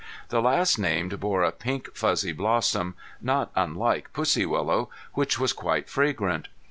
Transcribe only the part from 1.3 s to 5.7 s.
a pink fuzzy blossom, not unlike pussy willow, which was